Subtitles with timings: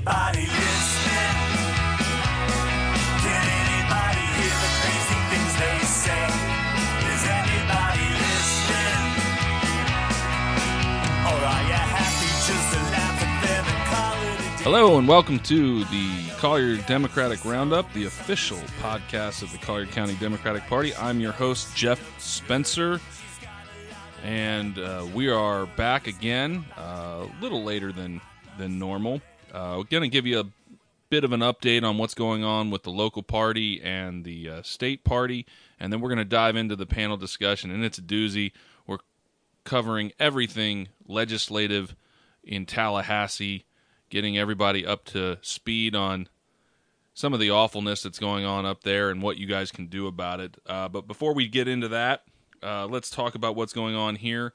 [0.00, 0.46] anybody?
[3.20, 6.24] Can anybody hear the crazy things they say?
[7.12, 9.04] Is anybody listening?
[11.26, 14.60] Or are you happy just to laugh at them and call it?
[14.62, 20.14] Hello and welcome to the Collier Democratic Roundup, the official podcast of the Collier County
[20.14, 20.94] Democratic Party.
[20.96, 23.00] I'm your host, Jeff Spencer,
[24.24, 28.22] and uh, we are back again, uh, a little later than
[28.56, 29.20] than normal.
[29.52, 30.46] Uh, we're going to give you a
[31.08, 34.62] bit of an update on what's going on with the local party and the uh,
[34.62, 35.44] state party,
[35.78, 37.70] and then we're going to dive into the panel discussion.
[37.70, 38.52] And it's a doozy.
[38.86, 38.98] We're
[39.64, 41.96] covering everything legislative
[42.44, 43.64] in Tallahassee,
[44.08, 46.28] getting everybody up to speed on
[47.12, 50.06] some of the awfulness that's going on up there and what you guys can do
[50.06, 50.56] about it.
[50.64, 52.22] Uh, but before we get into that,
[52.62, 54.52] uh, let's talk about what's going on here.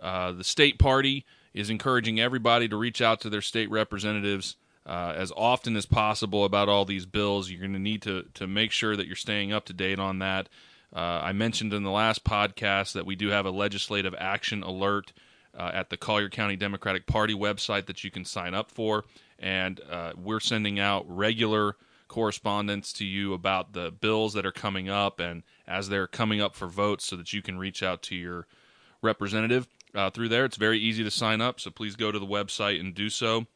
[0.00, 1.24] Uh, the state party
[1.56, 6.44] is encouraging everybody to reach out to their state representatives uh, as often as possible
[6.44, 7.50] about all these bills.
[7.50, 10.20] You're going to need to to make sure that you're staying up to date on
[10.20, 10.48] that.
[10.94, 15.12] Uh, I mentioned in the last podcast that we do have a legislative action alert
[15.58, 19.04] uh, at the Collier County Democratic Party website that you can sign up for,
[19.38, 21.76] and uh, we're sending out regular
[22.06, 26.54] correspondence to you about the bills that are coming up and as they're coming up
[26.54, 28.46] for votes so that you can reach out to your
[29.02, 30.44] representative uh, through there.
[30.44, 33.46] It's very easy to sign up, so please go to the website and do so.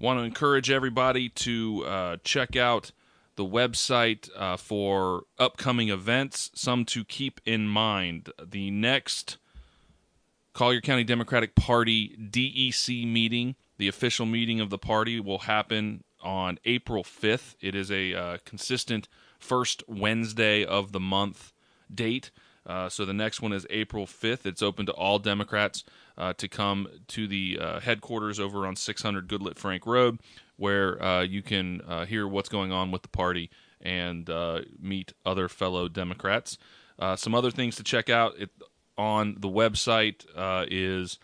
[0.00, 2.92] Want to encourage everybody to uh, check out
[3.36, 8.30] the website uh, for upcoming events, some to keep in mind.
[8.44, 9.38] The next
[10.52, 16.58] Collier County Democratic Party DEC meeting, the official meeting of the party, will happen on
[16.64, 17.54] April 5th.
[17.60, 19.08] It is a uh, consistent
[19.38, 21.52] first Wednesday of the month
[21.92, 22.30] date.
[22.66, 24.46] Uh, so the next one is April 5th.
[24.46, 25.84] It's open to all Democrats
[26.18, 30.20] uh, to come to the uh, headquarters over on 600 Goodlette Frank Road,
[30.56, 33.50] where uh, you can uh, hear what's going on with the party
[33.80, 34.28] and
[34.78, 36.58] meet other fellow Democrats.
[37.16, 38.50] some other things to check out it,
[38.98, 40.26] on the website
[40.70, 41.18] is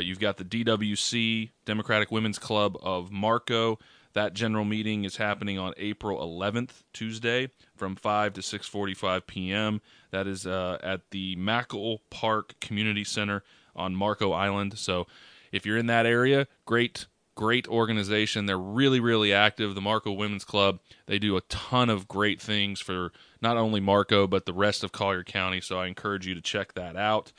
[0.00, 3.80] you've got the DWC Democratic Women's Club of Marco.
[4.14, 9.80] That general meeting is happening on April 11th, Tuesday, from 5 to 6:45 p.m.
[10.12, 13.42] That is uh, at the Mackle Park Community Center
[13.74, 14.78] on Marco Island.
[14.78, 15.08] So,
[15.50, 18.46] if you're in that area, great, great organization.
[18.46, 19.74] They're really, really active.
[19.74, 20.78] The Marco Women's Club.
[21.06, 24.92] They do a ton of great things for not only Marco but the rest of
[24.92, 25.60] Collier County.
[25.60, 27.32] So, I encourage you to check that out.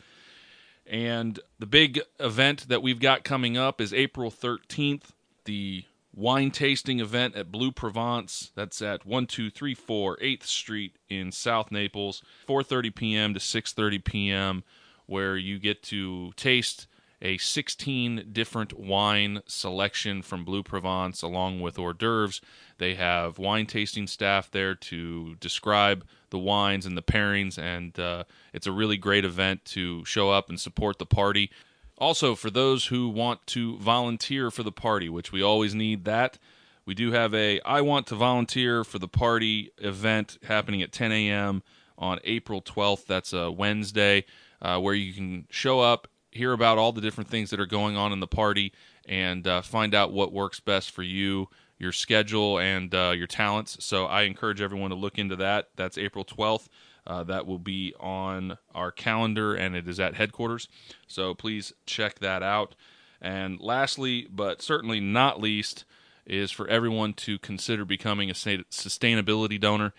[0.86, 5.12] And the big event that we've got coming up is April 13th.
[5.46, 8.52] The wine tasting event at Bleu Provence.
[8.56, 13.34] That's at 1234 8th Street in South Naples, 4:30 p.m.
[13.34, 14.64] to 6:30 p.m.
[15.06, 16.88] where you get to taste
[17.22, 22.42] a 16 different wine selection from Bleu Provence along with hors d'oeuvres.
[22.78, 28.26] They have wine tasting staff there to describe the wines and the pairings, and uh,
[28.54, 31.50] it's a really great event to show up and support the party.
[31.98, 36.38] Also, for those who want to volunteer for the party, which we always need that,
[36.86, 41.12] we do have a I want to volunteer for the party event happening at 10
[41.12, 41.64] a.m.
[41.98, 43.06] on April 12th.
[43.06, 44.26] That's a Wednesday,
[44.62, 47.96] uh, where you can show up, hear about all the different things that are going
[47.96, 48.74] on in the party,
[49.08, 53.78] and uh, find out what works best for you, your schedule, and uh, your talents.
[53.80, 55.70] So I encourage everyone to look into that.
[55.76, 56.68] That's April 12th.
[57.08, 60.68] Uh, that will be on our calendar and it is at headquarters.
[61.08, 62.76] So please check that out.
[63.22, 65.86] And lastly, but certainly not least,
[66.26, 69.94] is for everyone to consider becoming a sustainability donor.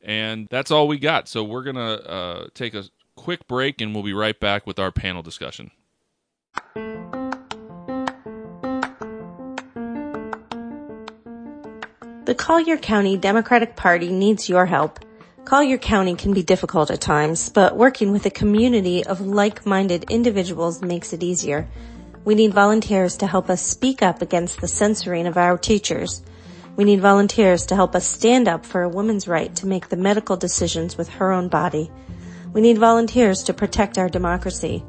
[0.00, 1.28] And that's all we got.
[1.28, 2.84] So we're going to uh, take a
[3.16, 5.70] quick break and we'll be right back with our panel discussion.
[12.34, 14.98] The Collier County Democratic Party needs your help.
[15.44, 20.82] Collier County can be difficult at times, but working with a community of like-minded individuals
[20.82, 21.68] makes it easier.
[22.24, 26.24] We need volunteers to help us speak up against the censoring of our teachers.
[26.74, 29.96] We need volunteers to help us stand up for a woman's right to make the
[29.96, 31.88] medical decisions with her own body.
[32.52, 34.84] We need volunteers to protect our democracy.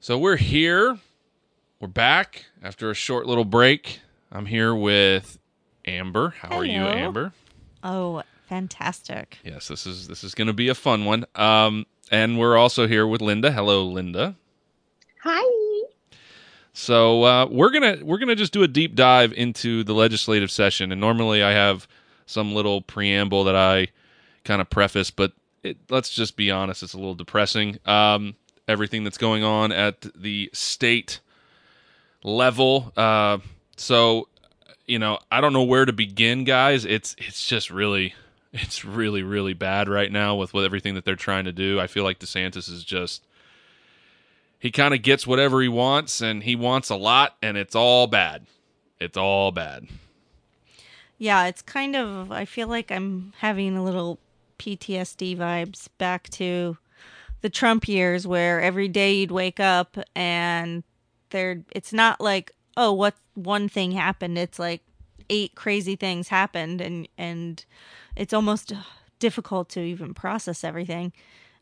[0.00, 0.98] So we're here.
[1.80, 4.00] We're back after a short little break.
[4.32, 5.38] I'm here with
[5.86, 6.34] Amber.
[6.40, 7.32] How are you, Amber?
[7.82, 9.38] Oh, fantastic.
[9.44, 11.24] Yes, this is this is going to be a fun one.
[11.34, 13.52] Um, and we're also here with Linda.
[13.52, 14.36] Hello, Linda.
[15.22, 15.59] Hi.
[16.72, 20.92] So uh, we're gonna we're gonna just do a deep dive into the legislative session,
[20.92, 21.88] and normally I have
[22.26, 23.88] some little preamble that I
[24.44, 25.32] kind of preface, but
[25.62, 27.78] it, let's just be honest, it's a little depressing.
[27.86, 28.36] Um,
[28.68, 31.20] everything that's going on at the state
[32.22, 32.92] level.
[32.96, 33.38] Uh,
[33.76, 34.28] so
[34.86, 36.84] you know, I don't know where to begin, guys.
[36.84, 38.14] It's it's just really
[38.52, 41.80] it's really really bad right now with everything that they're trying to do.
[41.80, 43.24] I feel like DeSantis is just
[44.60, 48.06] he kind of gets whatever he wants and he wants a lot and it's all
[48.06, 48.46] bad.
[49.00, 49.88] It's all bad.
[51.16, 54.18] Yeah, it's kind of, I feel like I'm having a little
[54.58, 56.76] PTSD vibes back to
[57.40, 60.84] the Trump years where every day you'd wake up and
[61.30, 64.36] there, it's not like, oh, what one thing happened.
[64.36, 64.82] It's like
[65.30, 67.64] eight crazy things happened and, and
[68.14, 68.74] it's almost
[69.18, 71.14] difficult to even process everything.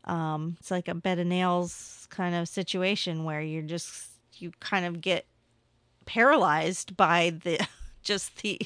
[0.09, 4.09] Um, it's like a bed of nails kind of situation where you're just,
[4.39, 5.27] you kind of get
[6.07, 7.67] paralyzed by the
[8.03, 8.59] just the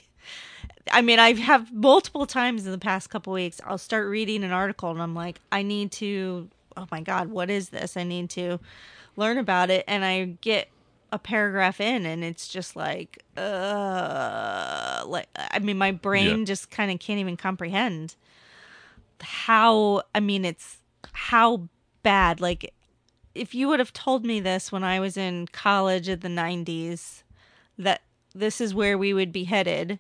[0.90, 4.52] I mean, I have multiple times in the past couple weeks, I'll start reading an
[4.52, 7.96] article and I'm like, I need to, oh my God, what is this?
[7.96, 8.58] I need to
[9.16, 9.84] learn about it.
[9.86, 10.68] And I get
[11.12, 16.44] a paragraph in and it's just like, uh, like, I mean, my brain Yeah.
[16.46, 18.16] just kind of can't even comprehend
[19.20, 20.78] how, I mean, it's
[21.12, 21.68] how
[22.02, 22.40] bad.
[22.40, 22.72] Like,
[23.34, 27.22] if you would have told me this when I was in college in the 90s,
[27.78, 28.02] that
[28.34, 29.98] this is where we would be headed,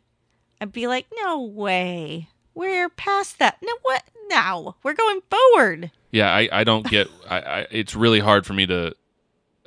[0.60, 2.28] I'd be like, no way.
[2.54, 3.58] We're past that.
[3.62, 4.04] No, what?
[4.28, 5.90] Now we're going forward.
[6.10, 7.08] Yeah, I, I don't get.
[7.28, 8.94] I, I it's really hard for me to.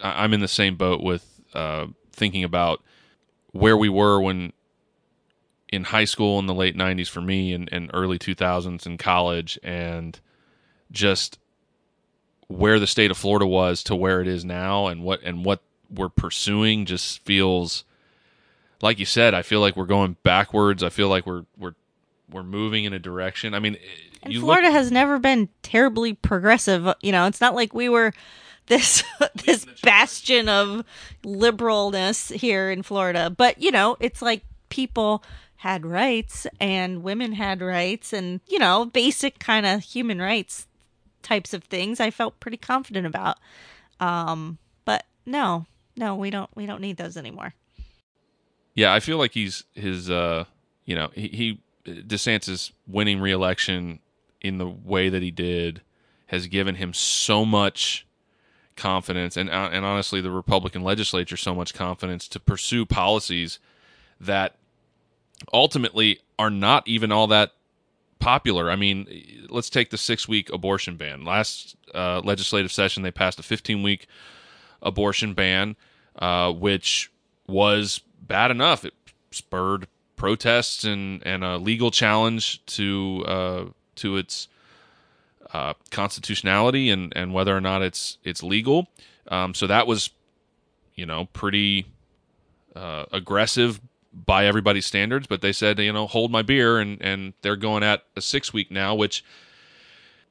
[0.01, 2.83] I, I'm in the same boat with uh, thinking about
[3.51, 4.53] where we were when
[5.69, 9.59] in high school in the late '90s for me and, and early 2000s in college,
[9.63, 10.19] and
[10.95, 11.37] just
[12.47, 15.61] where the state of Florida was to where it is now, and what and what
[15.93, 17.83] we're pursuing just feels
[18.81, 19.33] like you said.
[19.33, 20.83] I feel like we're going backwards.
[20.83, 21.75] I feel like we're we're
[22.31, 23.53] we're moving in a direction.
[23.53, 23.77] I mean,
[24.23, 26.87] And you Florida look, has never been terribly progressive.
[27.01, 28.13] You know, it's not like we were
[28.67, 29.03] this
[29.45, 30.83] this bastion of
[31.23, 33.29] liberalness here in Florida.
[33.29, 35.23] But you know, it's like people
[35.57, 40.67] had rights and women had rights and you know, basic kind of human rights
[41.25, 41.99] types of things.
[41.99, 43.37] I felt pretty confident about.
[43.99, 45.65] Um, but no,
[45.97, 47.53] no, we don't we don't need those anymore.
[48.73, 50.09] Yeah, I feel like he's his.
[50.09, 50.45] uh
[50.85, 53.99] You know, he, he DeSantis winning re-election
[54.41, 55.81] in the way that he did
[56.27, 58.05] has given him so much
[58.75, 63.59] confidence, and uh, and honestly, the Republican legislature so much confidence to pursue policies
[64.19, 64.55] that
[65.53, 67.51] ultimately are not even all that
[68.19, 68.69] popular.
[68.71, 71.23] I mean, let's take the six-week abortion ban.
[71.23, 74.07] Last uh, legislative session, they passed a 15-week
[74.81, 75.75] abortion ban,
[76.17, 77.11] uh, which
[77.47, 78.85] was bad enough.
[78.85, 78.93] It
[79.31, 84.47] spurred protests and, and a legal challenge to uh, to its
[85.53, 88.87] uh, constitutionality and, and whether or not it's it's legal.
[89.27, 90.09] Um, so that was,
[90.95, 91.85] you know, pretty
[92.75, 93.81] uh, aggressive
[94.15, 95.27] by everybody's standards.
[95.27, 98.53] But they said, you know, hold my beer, and and they're going at a six
[98.53, 99.23] week now, which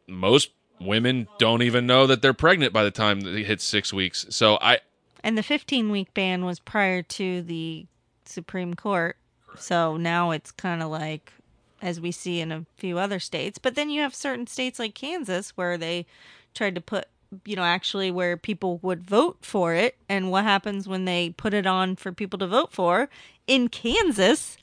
[0.07, 0.51] most
[0.81, 4.27] women don't even know that they're pregnant by the time they hit six weeks.
[4.31, 4.81] So I
[5.23, 7.87] And the 15 week ban was prior to the
[8.25, 9.17] Supreme Court.
[9.59, 11.33] So now it's kind of like,
[11.81, 13.59] as we see in a few other states.
[13.59, 16.07] But then you have certain states like Kansas where they
[16.55, 17.07] tried to put,
[17.45, 19.97] you know, actually where people would vote for it.
[20.09, 23.09] And what happens when they put it on for people to vote for
[23.47, 24.57] in Kansas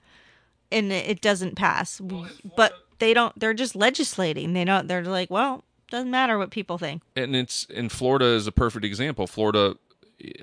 [0.72, 2.00] and it it doesn't pass.
[2.56, 4.54] But they don't, they're just legislating.
[4.54, 7.02] They don't, they're like, well, doesn't matter what people think.
[7.16, 9.28] and it's in Florida is a perfect example.
[9.28, 9.76] Florida,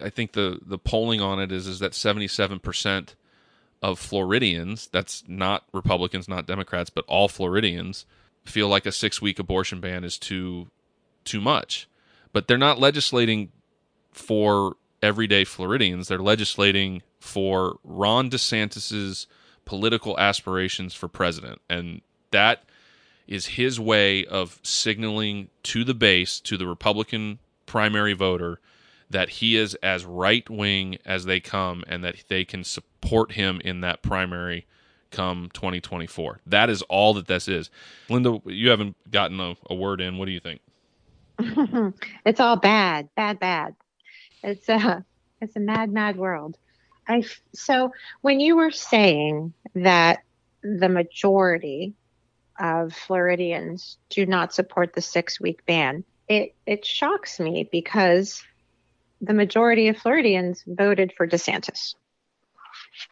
[0.02, 3.14] I think the the polling on it is is that seventy seven percent
[3.80, 8.04] of Floridians, that's not Republicans, not Democrats, but all Floridians,
[8.44, 10.66] feel like a six week abortion ban is too
[11.24, 11.88] too much.
[12.38, 13.50] But they're not legislating
[14.12, 16.06] for everyday Floridians.
[16.06, 19.26] They're legislating for Ron DeSantis's
[19.64, 22.62] political aspirations for president, and that
[23.26, 28.60] is his way of signaling to the base, to the Republican primary voter,
[29.10, 33.60] that he is as right wing as they come and that they can support him
[33.64, 34.64] in that primary
[35.10, 36.38] come 2024.
[36.46, 37.68] That is all that this is.
[38.08, 40.18] Linda, you haven't gotten a, a word in.
[40.18, 40.60] What do you think?
[42.24, 43.74] it's all bad, bad, bad.
[44.42, 45.04] It's a
[45.40, 46.56] it's a mad, mad world.
[47.06, 50.20] I so when you were saying that
[50.62, 51.94] the majority
[52.58, 58.42] of Floridians do not support the six week ban, it it shocks me because
[59.20, 61.94] the majority of Floridians voted for DeSantis.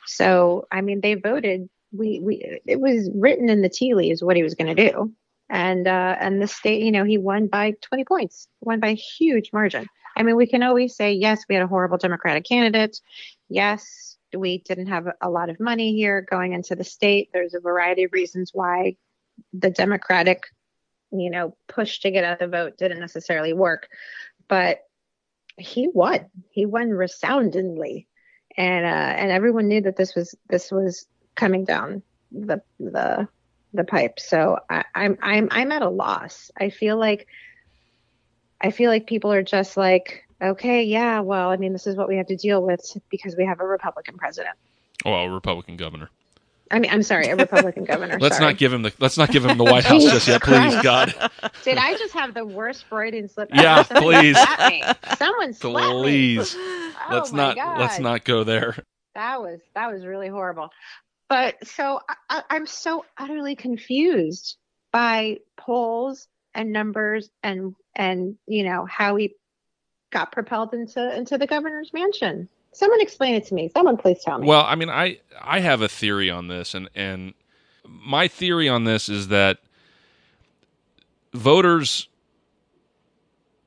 [0.06, 1.68] So I mean, they voted.
[1.92, 5.12] We we it was written in the tea leaves what he was going to do,
[5.48, 8.94] and uh, and the state, you know, he won by 20 points, won by a
[8.94, 9.86] huge margin.
[10.16, 13.00] I mean, we can always say yes, we had a horrible Democratic candidate.
[13.48, 17.30] Yes, we didn't have a lot of money here going into the state.
[17.32, 18.96] There's a variety of reasons why
[19.52, 20.44] the Democratic,
[21.12, 23.88] you know, push to get out the vote didn't necessarily work,
[24.48, 24.80] but
[25.58, 26.26] he won.
[26.50, 28.08] He won resoundingly,
[28.56, 33.28] and uh, and everyone knew that this was this was coming down the the
[33.76, 34.18] the pipe.
[34.18, 36.50] So I, I'm I'm I'm at a loss.
[36.58, 37.26] I feel like
[38.60, 42.08] I feel like people are just like, okay, yeah, well, I mean, this is what
[42.08, 44.56] we have to deal with because we have a Republican president.
[45.04, 46.10] Well, a Republican governor.
[46.70, 48.18] I mean, I'm sorry, a Republican governor.
[48.18, 48.52] Let's sorry.
[48.52, 50.74] not give him the let's not give him the White House just yet, please.
[50.82, 51.14] God.
[51.62, 53.50] Did I just have the worst Freudian slip?
[53.54, 54.36] Yeah, please.
[55.18, 55.54] Someone.
[55.54, 56.56] Please.
[57.08, 58.74] Oh let's not let's not go there.
[59.14, 60.70] That was that was really horrible.
[61.28, 64.56] But so I, I'm so utterly confused
[64.92, 69.34] by polls and numbers and and you know how he
[70.10, 72.48] got propelled into into the governor's mansion.
[72.72, 73.70] Someone explain it to me.
[73.74, 74.46] Someone please tell me.
[74.46, 77.34] Well, I mean, I I have a theory on this, and and
[77.84, 79.58] my theory on this is that
[81.32, 82.08] voters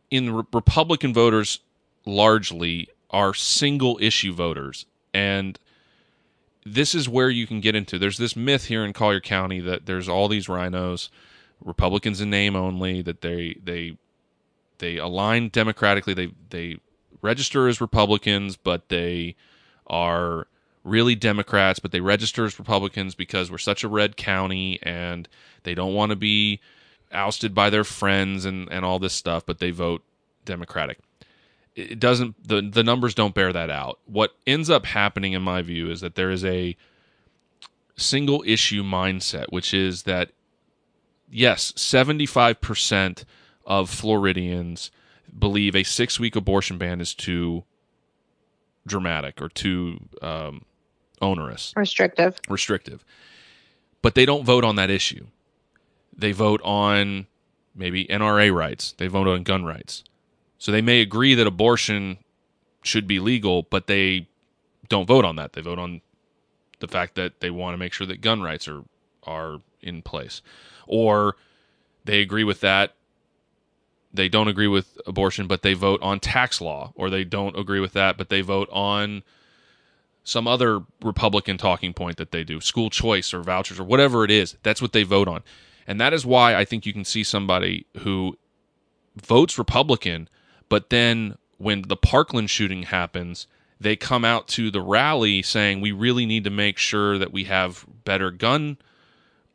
[0.10, 1.60] in re- Republican voters
[2.06, 5.60] largely are single issue voters, and
[6.66, 7.98] this is where you can get into.
[7.98, 11.10] There's this myth here in Collier County that there's all these RINOs,
[11.64, 13.98] Republicans in name only, that they they
[14.80, 16.14] they align democratically.
[16.14, 16.78] They they
[17.22, 19.36] register as Republicans, but they
[19.88, 20.48] are
[20.84, 25.28] really Democrats, but they register as Republicans because we're such a red county and
[25.64, 26.60] they don't want to be
[27.12, 30.04] ousted by their friends and, and all this stuff, but they vote
[30.46, 31.00] Democratic.
[31.80, 34.00] It doesn't the the numbers don't bear that out.
[34.06, 36.76] What ends up happening in my view is that there is a
[37.98, 40.32] single issue mindset, which is that
[41.30, 43.24] yes, 75%
[43.66, 44.92] of Floridians
[45.38, 47.64] believe a six week abortion ban is too
[48.88, 50.64] dramatic or too um,
[51.22, 52.40] onerous, Restrictive.
[52.50, 53.06] restrictive.
[54.02, 55.28] But they don't vote on that issue.
[56.18, 57.28] They vote on
[57.76, 60.04] maybe NRA rights, they vote on gun rights.
[60.60, 62.18] So they may agree that abortion
[62.84, 64.28] should be legal, but they
[64.88, 65.54] don't vote on that.
[65.54, 66.02] They vote on
[66.80, 68.84] the fact that they want to make sure that gun rights are
[69.24, 70.42] are in place.
[70.88, 71.36] Or
[72.06, 72.94] they agree with that
[74.14, 77.80] they don't agree with abortion, but they vote on tax law, or they don't agree
[77.80, 79.24] with that, but they vote on
[80.24, 84.32] some other Republican talking point that they do, school choice or vouchers or whatever it
[84.32, 84.58] is.
[84.64, 85.44] That's what they vote on.
[85.88, 88.38] And that is why I think you can see somebody who
[89.16, 90.28] votes Republican,
[90.70, 93.48] but then when the Parkland shooting happens,
[93.80, 97.46] they come out to the rally saying we really need to make sure that we
[97.46, 98.78] have better gun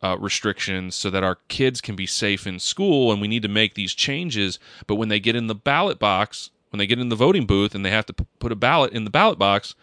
[0.02, 3.48] uh, restrictions so that our kids can be safe in school and we need to
[3.48, 4.58] make these changes.
[4.86, 7.72] But when they get in the ballot box when they get in the voting booth
[7.72, 9.76] and they have to p- put a ballot in the ballot box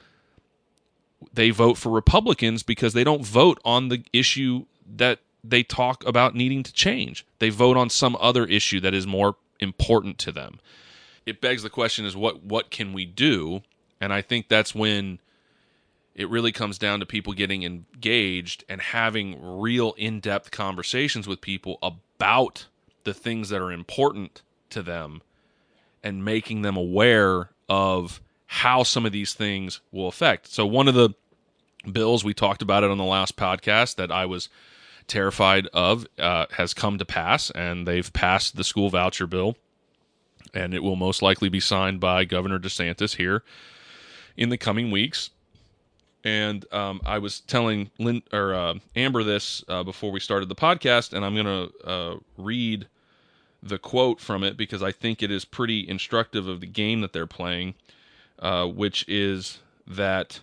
[1.34, 6.36] they vote for republicans because they don't vote on the issue that they talk about
[6.36, 7.26] needing to change.
[7.40, 10.60] They vote on some other issue that is more important to them
[11.32, 13.62] it begs the question is what what can we do
[14.00, 15.20] and i think that's when
[16.14, 21.80] it really comes down to people getting engaged and having real in-depth conversations with people
[21.82, 22.68] about
[23.06, 25.22] the things that are important to them
[26.04, 30.48] and making them aware of how some of these things will affect.
[30.48, 31.12] So one of the
[31.90, 34.50] bills we talked about it on the last podcast that I was
[35.08, 39.56] terrified of uh, has come to pass, and they've passed the school voucher bill,
[40.54, 43.44] and it will most likely be signed by Governor DeSantis here
[44.38, 45.30] in the coming weeks.
[46.24, 50.56] And um, I was telling Lynn or uh, Amber this uh, before we started the
[50.56, 52.88] podcast, and I'm going to uh, read
[53.64, 57.14] the quote from it because I think it is pretty instructive of the game that
[57.14, 57.76] they're playing,
[58.40, 60.42] uh, which is that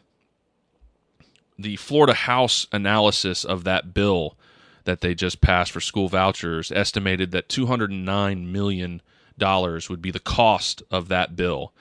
[1.59, 4.37] the Florida House analysis of that bill
[4.85, 9.03] that they just passed for school vouchers estimated that 209 million
[9.39, 11.73] dollars would be the cost of that bill.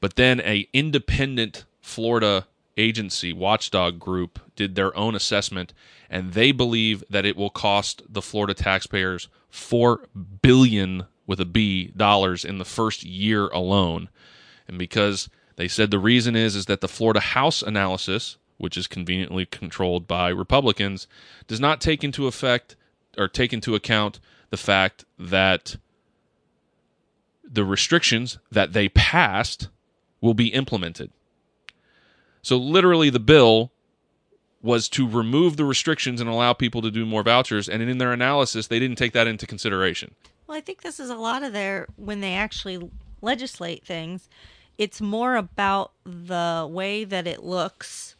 [0.00, 5.72] But then a independent Florida agency, watchdog group, did their own assessment,
[6.10, 10.06] and they believe that it will cost the Florida taxpayers four
[10.42, 14.08] billion with a B dollars in the first year alone.
[14.68, 18.86] And because they said the reason is is that the Florida House analysis, which is
[18.86, 21.06] conveniently controlled by Republicans,
[21.46, 22.76] does not take into effect
[23.16, 25.76] or take into account the fact that
[27.50, 29.68] the restrictions that they passed
[30.20, 31.10] will be implemented.
[32.42, 33.72] So literally the bill
[34.62, 38.12] was to remove the restrictions and allow people to do more vouchers and in their
[38.12, 40.14] analysis they didn't take that into consideration.
[40.46, 44.28] Well, I think this is a lot of their when they actually legislate things,
[44.78, 48.16] it's more about the way that it looks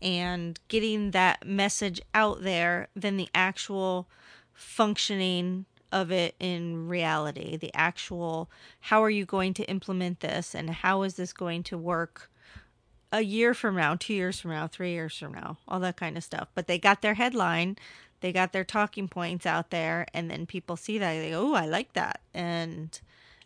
[0.00, 4.06] and getting that message out there than the actual
[4.52, 7.56] functioning of it in reality.
[7.56, 8.50] The actual
[8.80, 12.30] how are you going to implement this and how is this going to work
[13.12, 16.16] a year from now, 2 years from now, 3 years from now, all that kind
[16.16, 16.48] of stuff.
[16.54, 17.76] But they got their headline
[18.20, 21.54] they got their talking points out there and then people see that they go oh
[21.54, 23.00] i like that and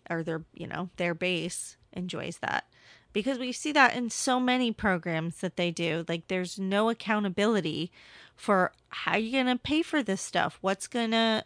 [0.08, 2.64] or their you know their base enjoys that
[3.12, 7.90] because we see that in so many programs that they do like there's no accountability
[8.36, 11.44] for how you're going to pay for this stuff what's going to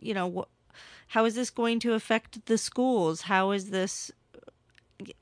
[0.00, 0.76] you know wh-
[1.08, 4.10] how is this going to affect the schools how is this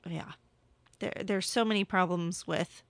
[0.07, 0.31] yeah
[0.99, 2.81] there there's so many problems with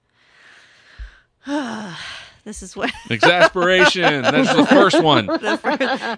[1.46, 4.24] this is what Exasperation.
[4.24, 5.26] That's the first one.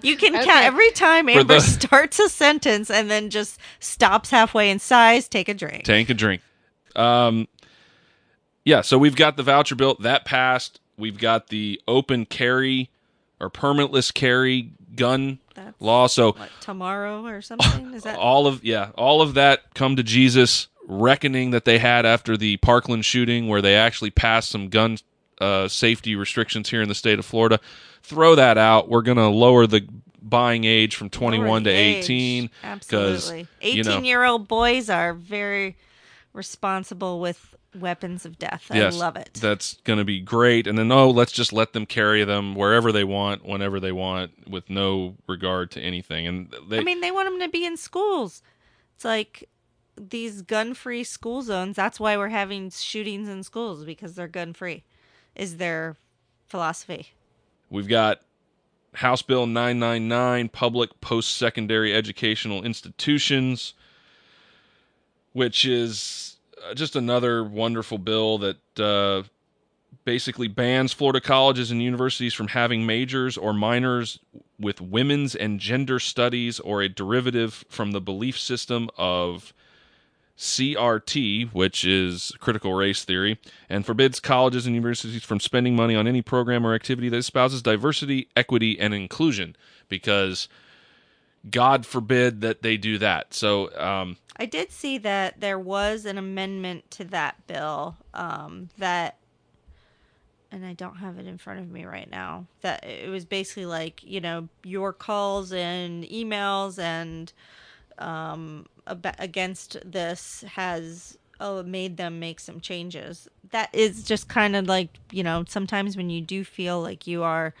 [0.02, 0.44] you can Okay.
[0.44, 5.28] count every time Amber the- starts a sentence and then just stops halfway and sighs,
[5.28, 5.84] take a drink.
[5.84, 6.40] Take a drink.
[6.96, 7.46] Um,
[8.64, 10.80] yeah, so we've got the voucher bill that passed.
[10.96, 12.90] We've got the open carry
[13.40, 16.06] or permitless carry gun That's law.
[16.06, 17.94] So what, tomorrow or something?
[17.94, 22.06] Is that all of yeah, all of that come to Jesus reckoning that they had
[22.06, 24.98] after the Parkland shooting, where they actually passed some gun
[25.40, 27.60] uh, safety restrictions here in the state of Florida.
[28.02, 28.88] Throw that out.
[28.88, 29.86] We're going to lower the
[30.20, 32.04] buying age from 21 lower to age?
[32.04, 33.46] 18 Absolutely.
[33.62, 35.76] you know- 18 year old boys are very
[36.32, 38.70] responsible with weapons of death.
[38.72, 39.34] Yes, I love it.
[39.34, 40.66] That's going to be great.
[40.66, 44.48] And then, oh, let's just let them carry them wherever they want, whenever they want,
[44.48, 46.26] with no regard to anything.
[46.26, 48.42] And they, I mean, they want them to be in schools.
[48.96, 49.48] It's like
[49.96, 51.76] these gun free school zones.
[51.76, 54.84] That's why we're having shootings in schools because they're gun free,
[55.34, 55.96] is their
[56.46, 57.08] philosophy.
[57.68, 58.22] we've got
[58.94, 63.74] House Bill 999, public post secondary educational institutions,
[65.32, 66.37] which is
[66.74, 69.22] just another wonderful bill that uh,
[70.04, 74.18] basically bans Florida colleges and universities from having majors or minors
[74.58, 79.52] with women's and gender studies or a derivative from the belief system of
[80.38, 86.06] CRT, which is critical race theory, and forbids colleges and universities from spending money on
[86.06, 89.56] any program or activity that espouses diversity, equity, and inclusion,
[89.88, 90.48] because
[91.48, 93.34] God forbid that they do that.
[93.34, 99.16] So, um, I did see that there was an amendment to that bill um, that,
[100.52, 102.46] and I don't have it in front of me right now.
[102.60, 107.32] That it was basically like you know your calls and emails and
[107.98, 113.28] um, ab- against this has uh, made them make some changes.
[113.50, 117.22] That is just kind of like you know sometimes when you do feel like you
[117.22, 117.54] are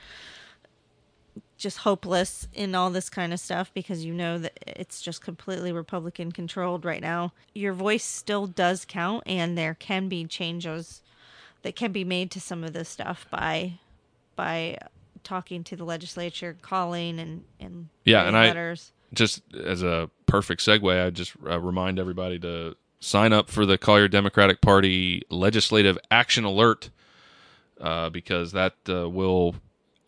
[1.58, 5.72] just hopeless in all this kind of stuff because you know that it's just completely
[5.72, 7.32] Republican controlled right now.
[7.52, 11.02] Your voice still does count, and there can be changes
[11.62, 13.74] that can be made to some of this stuff by
[14.36, 14.78] by
[15.24, 18.76] talking to the legislature, calling and and Yeah, and I-
[19.12, 23.78] just as a perfect segue, I just uh, remind everybody to sign up for the
[23.78, 26.90] Collier Democratic Party Legislative Action Alert
[27.80, 29.54] uh, because that uh, will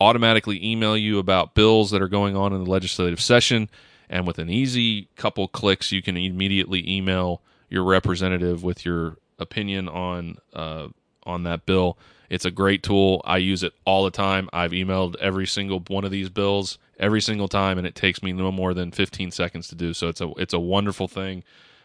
[0.01, 3.69] automatically email you about bills that are going on in the legislative session.
[4.09, 9.87] And with an easy couple clicks, you can immediately email your representative with your opinion
[9.87, 10.87] on uh,
[11.23, 11.97] on that bill.
[12.29, 13.21] It's a great tool.
[13.25, 14.49] I use it all the time.
[14.51, 18.33] I've emailed every single one of these bills every single time, and it takes me
[18.33, 19.93] no more than 15 seconds to do.
[19.93, 21.43] So it's a it's a wonderful thing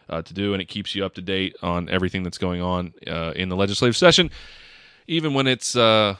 [0.09, 2.93] uh, to do, and it keeps you up to date on everything that's going on
[3.05, 4.31] uh, in the legislative session,
[5.05, 6.15] even when it's uh,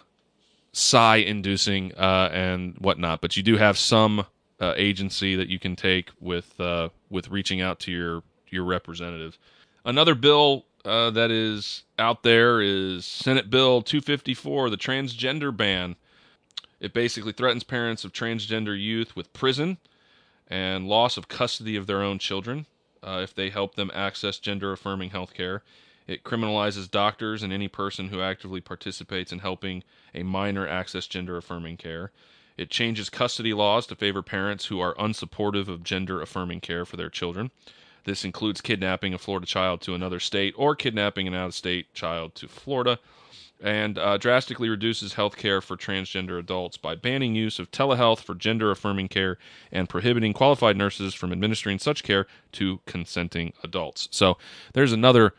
[0.77, 3.21] sigh inducing uh, and whatnot.
[3.21, 4.25] But you do have some
[4.59, 9.37] uh, agency that you can take with uh, with reaching out to your your representative.
[9.85, 15.95] Another bill uh, that is out there is Senate Bill 254, the transgender ban.
[16.79, 19.77] It basically threatens parents of transgender youth with prison
[20.47, 22.67] and loss of custody of their own children.
[23.03, 25.63] uh, if they help them access gender affirming health care.
[26.07, 29.83] It criminalizes doctors and any person who actively participates in helping
[30.15, 32.11] a minor access gender affirming care.
[32.57, 36.97] It changes custody laws to favor parents who are unsupportive of gender affirming care for
[36.97, 37.51] their children.
[38.05, 41.93] This includes kidnapping a Florida child to another state or kidnapping an out of state
[41.93, 42.99] child to Florida,
[43.61, 48.33] and uh, drastically reduces health care for transgender adults by banning use of telehealth for
[48.33, 49.37] gender affirming care
[49.71, 54.07] and prohibiting qualified nurses from administering such care to consenting adults.
[54.11, 54.37] So
[54.73, 55.33] there's another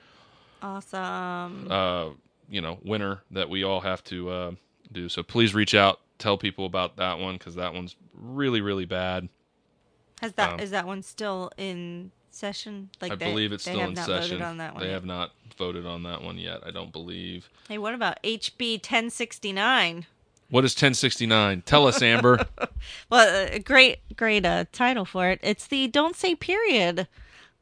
[0.62, 1.68] Awesome.
[1.71, 2.11] uh,
[2.49, 4.51] you know winner that we all have to uh,
[4.92, 5.09] do.
[5.09, 9.29] So please reach out, tell people about that one because that one's really really bad.
[10.21, 12.90] Has that um, is that one still in session?
[13.01, 14.38] Like I they- believe it's they still have in not session.
[14.38, 14.94] Voted on that one they yet.
[14.94, 16.61] have not voted on that one yet.
[16.66, 17.49] I don't believe.
[17.68, 20.07] Hey, what about HB 1069?
[20.51, 21.62] What is 1069?
[21.66, 22.47] Tell us, Amber.
[23.11, 25.40] Well, a great, great uh, title for it.
[25.42, 27.09] It's the "Don't Say Period"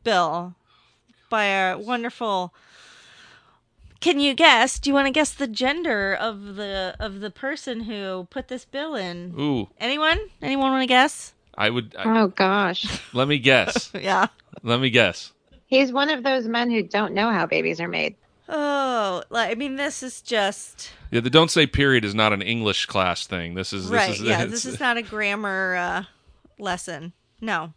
[0.04, 0.54] bill
[1.30, 2.52] by a wonderful.
[4.00, 4.78] Can you guess?
[4.78, 8.64] Do you want to guess the gender of the of the person who put this
[8.64, 9.35] bill in?
[9.38, 10.18] Ooh, Anyone?
[10.42, 11.32] Anyone want to guess?
[11.56, 11.94] I would.
[11.98, 13.00] I, Oh gosh.
[13.12, 13.90] let me guess.
[14.00, 14.26] Yeah.
[14.62, 15.32] let me guess.
[15.66, 18.14] He's one of those men who don't know how babies are made.
[18.48, 22.42] Oh, like, I mean, this is just Yeah, the don't say period is not an
[22.42, 23.54] English class thing.
[23.54, 24.11] This is this right.
[24.11, 26.04] is yeah, this is not a grammar uh,
[26.59, 27.12] lesson.
[27.40, 27.72] No,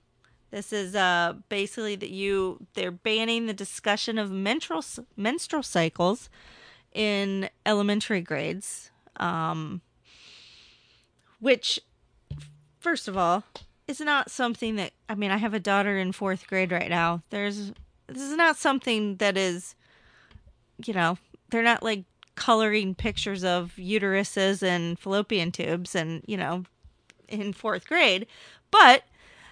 [0.51, 4.83] this is uh, basically that you they're banning the discussion of menstrual
[5.15, 6.29] menstrual cycles
[6.93, 9.81] in elementary grades, um,
[11.39, 11.79] which,
[12.79, 13.43] first of all,
[13.88, 15.31] is not something that I mean.
[15.31, 17.21] I have a daughter in fourth grade right now.
[17.29, 17.71] There's
[18.07, 19.75] this is not something that is,
[20.83, 21.17] you know,
[21.49, 26.63] they're not like coloring pictures of uteruses and fallopian tubes and you know
[27.27, 28.25] in fourth grade
[28.71, 29.03] but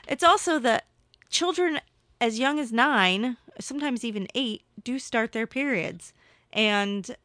[0.07, 0.85] it's also that
[1.29, 1.79] children
[2.19, 6.13] as young as nine sometimes even eight do start their periods.
[6.53, 7.15] And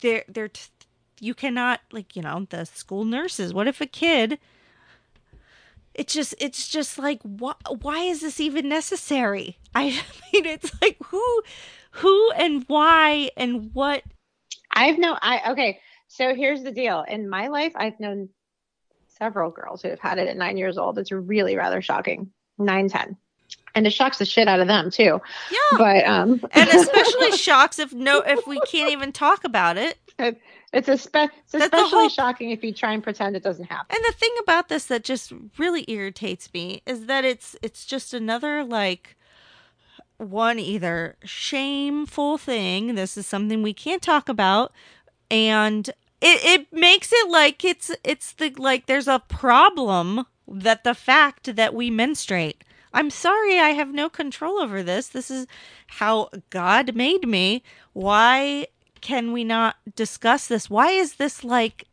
[0.00, 0.62] they're they're t-
[1.20, 4.38] you cannot like you know the school nurses what if a kid
[5.94, 9.58] it's just it's just like why, why is this even necessary?
[9.74, 9.84] I
[10.32, 11.42] mean it's like who
[11.92, 14.02] who and why and what?
[14.72, 17.04] I've known I okay, so here's the deal.
[17.06, 18.30] In my life, I've known
[19.18, 20.98] several girls who have had it at nine years old.
[20.98, 22.30] It's really rather shocking.
[22.58, 23.16] Nine, ten.
[23.76, 25.20] And it shocks the shit out of them too.
[25.50, 29.98] yeah But um and especially shocks if no if we can't even talk about it
[30.72, 33.96] it's, espe- it's especially whole- shocking if you try and pretend it doesn't happen.
[33.96, 38.14] and the thing about this that just really irritates me is that it's it's just
[38.14, 39.16] another like
[40.18, 44.72] one either shameful thing this is something we can't talk about
[45.32, 45.90] and
[46.24, 51.56] it, it makes it like it's it's the like there's a problem that the fact
[51.56, 52.64] that we menstruate.
[52.92, 55.08] I'm sorry i have no control over this.
[55.08, 55.46] This is
[55.86, 57.62] how god made me.
[57.92, 58.68] Why
[59.00, 60.70] can we not discuss this?
[60.70, 61.86] Why is this like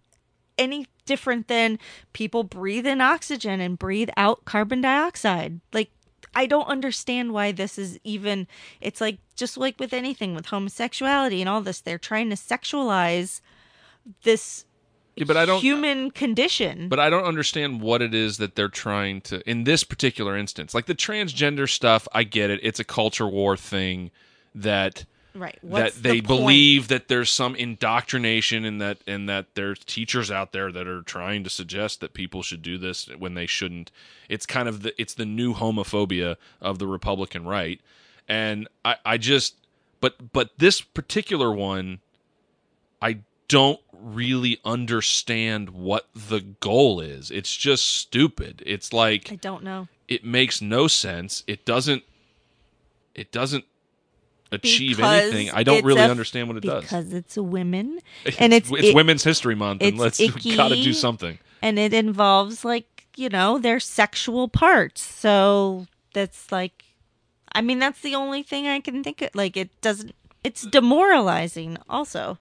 [0.58, 1.80] any different than
[2.14, 5.60] people breathe in oxygen and breathe out carbon dioxide.
[5.74, 5.92] Like
[6.34, 8.48] I don't understand why this is even
[8.80, 13.42] it's like just like with anything with homosexuality and all this they're trying to sexualize
[14.24, 14.66] this
[15.16, 15.60] Yeah, but I don't.
[15.60, 16.90] human condition.
[16.90, 20.74] But I don't understand what it is that they're trying to in this particular instance.
[20.74, 22.60] Like the transgender stuff, I get it.
[22.64, 24.12] It's a culture war thing
[24.56, 25.58] that right.
[25.62, 30.32] What's that they the believe that there's some indoctrination and that and that there's teachers
[30.32, 33.92] out there that are trying to suggest that people should do this when they shouldn't.
[34.30, 37.80] It's kind of the it's the new homophobia of the Republican right.
[38.28, 39.56] And I, I just
[40.00, 42.00] but but this particular one
[43.02, 43.20] I
[43.52, 47.30] don't really understand what the goal is.
[47.32, 48.64] It's just stupid.
[48.66, 49.88] It's like I don't know.
[50.08, 51.44] it makes no sense.
[51.48, 52.04] It doesn't
[53.14, 53.66] it doesn't
[54.52, 55.52] achieve Because anything.
[55.52, 56.84] I don't really a- understand what it does.
[56.84, 58.00] Because it's women
[58.40, 61.38] and it's it's it- Women's History Month, and it's let's got to do something.
[61.62, 62.88] and it involves like
[63.18, 66.86] you know their sexual parts so that's like
[67.52, 71.78] i mean that's the only thing i can think of like it doesn't it's demoralizing
[71.90, 72.38] also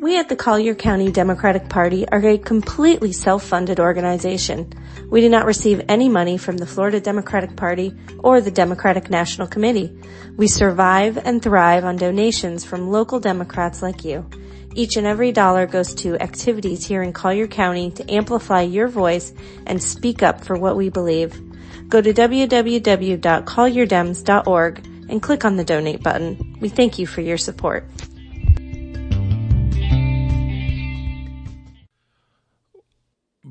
[0.00, 4.72] We at the Collier County Democratic Party are a completely self-funded organization.
[5.10, 9.48] We do not receive any money from the Florida Democratic Party or the Democratic National
[9.48, 9.92] Committee.
[10.36, 14.24] We survive and thrive on donations from local Democrats like you.
[14.72, 19.32] Each and every dollar goes to activities here in Collier County to amplify your voice
[19.66, 21.42] and speak up for what we believe.
[21.88, 26.56] Go to www.collierdems.org and click on the donate button.
[26.60, 27.84] We thank you for your support.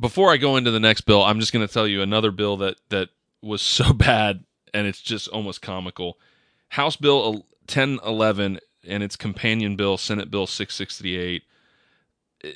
[0.07, 2.55] Before I go into the next bill, I'm just going to tell you another bill
[2.57, 3.09] that that
[3.41, 6.17] was so bad and it's just almost comical.
[6.69, 7.33] House Bill
[7.67, 11.43] 1011 and its companion bill, Senate Bill 668,
[12.39, 12.55] it eh,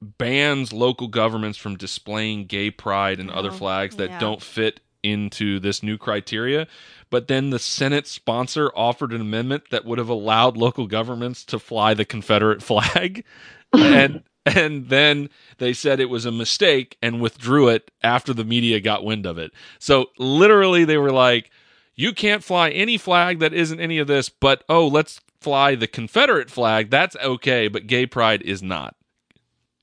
[0.00, 4.18] bans local governments from displaying gay pride and other Oh, flags that yeah.
[4.18, 6.66] don't fit into this new criteria.
[7.10, 11.58] But then the Senate sponsor offered an amendment that would have allowed local governments to
[11.58, 13.24] fly the Confederate flag.
[13.74, 14.22] and
[14.56, 19.04] and then they said it was a mistake and withdrew it after the media got
[19.04, 19.52] wind of it.
[19.78, 21.50] So literally they were like
[21.94, 25.88] you can't fly any flag that isn't any of this, but oh, let's fly the
[25.88, 26.90] Confederate flag.
[26.90, 28.94] That's okay, but gay pride is not.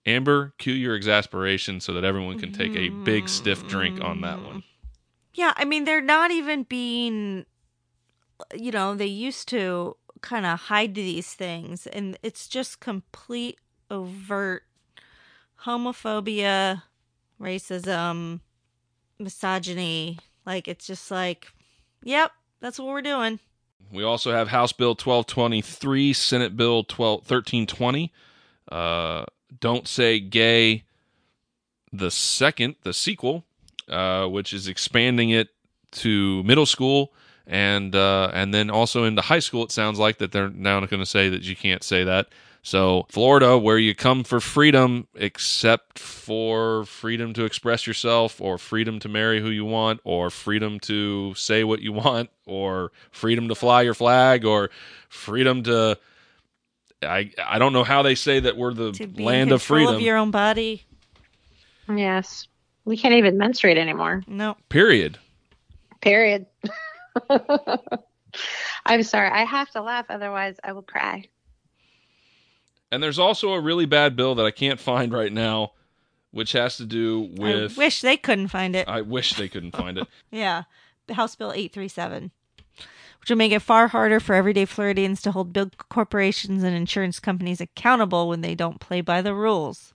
[0.05, 4.41] Amber, cue your exasperation so that everyone can take a big stiff drink on that
[4.41, 4.57] one.
[4.57, 4.63] Mm.
[5.33, 7.45] Yeah, I mean they're not even being
[8.53, 13.59] you know, they used to kind of hide these things and it's just complete
[13.95, 14.63] overt
[15.63, 16.83] homophobia,
[17.41, 18.41] racism,
[19.19, 20.19] misogyny.
[20.45, 21.51] Like it's just like,
[22.03, 23.39] yep, that's what we're doing.
[23.91, 28.11] We also have House Bill 1223, Senate Bill 12, 1320.
[28.71, 29.25] Uh,
[29.59, 30.83] Don't Say Gay,
[31.93, 33.45] the second, the sequel,
[33.87, 35.49] uh, which is expanding it
[35.91, 37.13] to middle school
[37.47, 39.63] and uh, and then also into high school.
[39.63, 42.27] It sounds like that they're now going to say that you can't say that.
[42.65, 48.97] So Florida, where you come for freedom, except for freedom to express yourself, or freedom
[49.01, 53.55] to marry who you want, or freedom to say what you want, or freedom to
[53.55, 54.71] fly your flag, or
[55.09, 55.99] freedom to.
[57.03, 59.61] I I don't know how they say that we're the To be land in of
[59.61, 59.95] control freedom.
[59.97, 60.85] of your own body.
[61.87, 62.47] Yes.
[62.83, 64.23] We can't even menstruate anymore.
[64.25, 64.57] No.
[64.69, 65.19] period.
[66.01, 66.47] Period.
[68.87, 69.29] I'm sorry.
[69.29, 71.29] I have to laugh, otherwise I will cry.
[72.95, 75.73] And there's also a really bad bill that I can't find right now,
[76.31, 77.77] which has to do with.
[77.77, 78.87] I wish they couldn't find it.
[78.87, 80.07] I wish they couldn't find it.
[80.31, 80.63] Yeah.
[81.11, 82.31] House Bill 837,
[83.19, 87.19] which will make it far harder for everyday Floridians to hold big corporations and insurance
[87.19, 89.93] companies accountable when they don't play by the rules.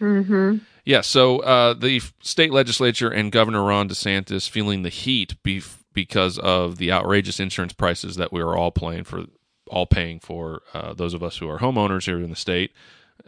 [0.00, 0.58] Mm-hmm.
[0.84, 6.38] Yeah, so uh, the state legislature and Governor Ron DeSantis feeling the heat bef- because
[6.38, 9.24] of the outrageous insurance prices that we are all paying for,
[9.70, 12.72] all paying for uh, those of us who are homeowners here in the state,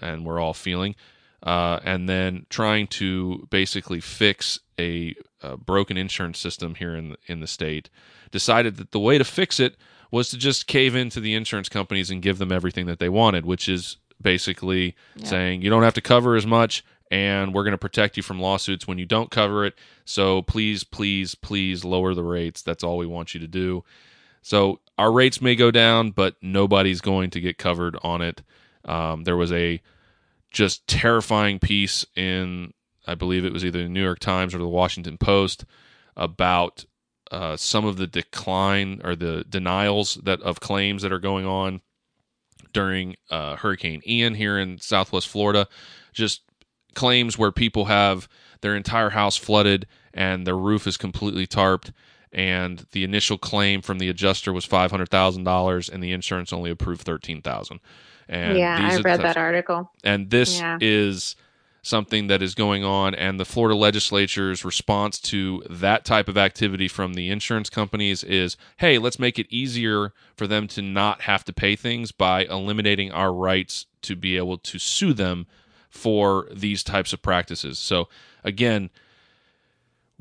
[0.01, 0.95] and we're all feeling,
[1.43, 7.17] uh, and then trying to basically fix a, uh broken insurance system here in the,
[7.27, 7.89] in the state,
[8.31, 9.77] decided that the way to fix it
[10.11, 13.47] was to just cave into the insurance companies and give them everything that they wanted,
[13.47, 17.79] which is basically saying you don't have to cover as much and we're going to
[17.79, 19.75] protect you from lawsuits when you don't cover it.
[20.07, 22.63] So please, please, please lower the rates.
[22.63, 23.85] That's all we want you to do.
[24.41, 28.41] So our rates may go down, but nobody's going to get covered on it.
[28.85, 29.83] Um, there was a
[30.53, 32.73] just terrifying piece in,
[33.05, 35.65] I believe it was either the New York Times or the Washington Post
[36.17, 36.85] about
[37.33, 41.81] uh, some of the decline or the denials that of claims that are going on
[42.73, 45.67] during uh, Hurricane Ian here in Southwest Florida.
[46.13, 46.43] Just
[46.95, 48.29] claims where people have
[48.61, 51.91] their entire house flooded and their roof is completely tarped.
[52.33, 56.53] And the initial claim from the adjuster was five hundred thousand dollars, and the insurance
[56.53, 57.81] only approved thirteen thousand.
[58.29, 59.91] And yeah, I read that article.
[60.05, 60.79] and this Yeah.
[60.81, 61.37] is
[61.85, 66.87] something that is going on and the Florida legislature's response to that type of activity
[66.87, 71.45] from the insurance companies is hey let's make it easier for them to not have
[71.45, 75.45] to pay things by eliminating our rights to be able to sue them
[75.91, 78.09] for these types of practices so
[78.45, 78.89] again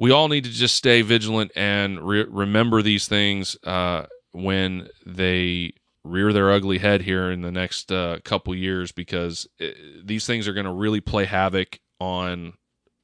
[0.01, 5.71] we all need to just stay vigilant and re- remember these things uh, when they
[6.03, 9.65] rear their ugly head here in the next uh, couple years because uh
[10.03, 12.53] these things are going to really play havoc on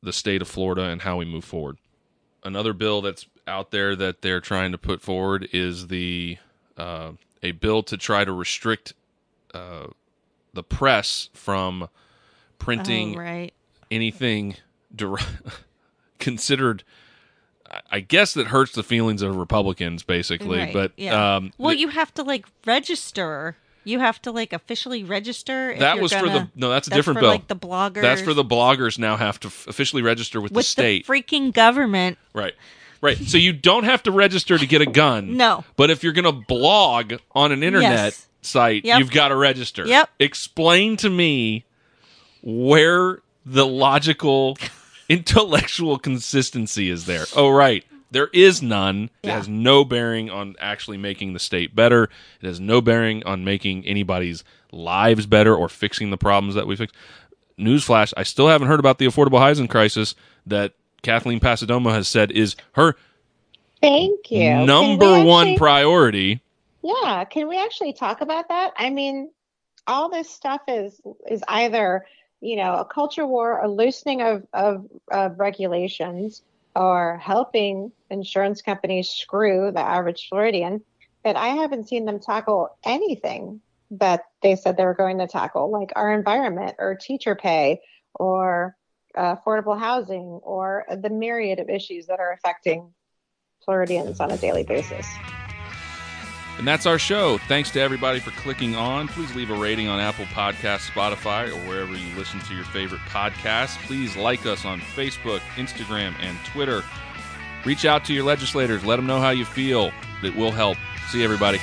[0.01, 1.77] the state of Florida and how we move forward.
[2.43, 6.37] Another bill that's out there that they're trying to put forward is the
[6.77, 7.11] uh,
[7.43, 8.93] a bill to try to restrict
[9.53, 9.85] uh,
[10.53, 11.89] the press from
[12.57, 13.53] printing Oh, right.
[13.91, 14.55] anything
[14.95, 15.17] der-
[16.19, 16.83] considered
[17.91, 21.35] I- guess that hurts the feelings of Republicans basically, Right, but yeah.
[21.37, 23.57] um Well, you have to like register.
[23.83, 25.71] You have to like officially register.
[25.71, 27.29] if that was for the no, that's a that's different for, bill.
[27.31, 28.01] Like the bloggers.
[28.01, 31.05] that's for the bloggers now have to f- officially register with, with the state.
[31.07, 32.17] freaking government.
[32.33, 32.53] right.
[32.99, 33.17] Right.
[33.17, 35.37] So you don't have to register to get a gun.
[35.37, 35.63] No.
[35.75, 38.27] But if you're going to blog on an internet Yes.
[38.41, 38.99] site, Yep.
[38.99, 39.85] you've got to register.
[39.85, 40.09] Yep.
[40.19, 41.65] Explain to me
[42.41, 44.57] where the logical
[45.09, 47.25] intellectual consistency is there.
[47.35, 47.83] Oh right.
[48.09, 49.09] There is none.
[49.21, 52.05] It has no bearing on actually making the state better.
[52.41, 56.77] It has no bearing on making anybody's lives better or fixing the problems that we
[56.77, 56.93] fix.
[57.59, 60.15] newsflash, I still haven't heard about the affordable housing crisis
[60.45, 62.95] that Kathleen Passidomo has said is her
[63.81, 64.65] Thank you.
[64.65, 66.41] Number we one priority.
[66.83, 68.73] Yeah, can we actually talk about that?
[68.77, 69.31] I mean,
[69.85, 72.05] all this stuff is is either
[72.41, 76.43] you know a culture war, a loosening of of, of regulations,
[76.75, 80.81] or helping insurance companies screw the average Floridian.
[81.23, 85.71] But I haven't seen them tackle anything that they said they were going to tackle,
[85.71, 87.79] like our environment or teacher pay
[88.13, 88.75] or
[89.15, 92.93] uh, affordable housing or the myriad of issues that are affecting
[93.65, 95.19] Floridians on a daily basis.
[96.57, 97.37] And that's our show.
[97.37, 99.07] Thanks to everybody for clicking on.
[99.07, 103.01] Please leave a rating on Apple Podcasts, Spotify, or wherever you listen to your favorite
[103.09, 103.77] podcasts.
[103.85, 106.83] Please like us on Facebook, Instagram, and Twitter.
[107.63, 108.83] Reach out to your legislators.
[108.83, 109.91] Let them know how you feel.
[110.23, 110.77] It will help.
[111.11, 111.59] See everybody.